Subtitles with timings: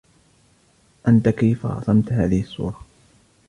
[1.07, 2.79] أنتَ كيف رَسَمت هذه الصورة؟